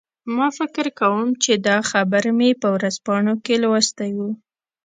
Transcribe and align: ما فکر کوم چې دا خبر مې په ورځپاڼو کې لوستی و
ما 0.35 0.47
فکر 0.57 0.85
کوم 0.99 1.25
چې 1.43 1.51
دا 1.67 1.77
خبر 1.91 2.23
مې 2.37 2.49
په 2.61 2.67
ورځپاڼو 2.75 3.33
کې 3.45 3.55
لوستی 3.63 4.11
و 4.17 4.19